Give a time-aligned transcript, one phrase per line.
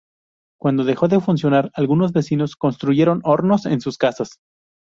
[0.59, 4.39] Cuando dejó de funcionar algunos vecinos construyeron hornos en sus casas.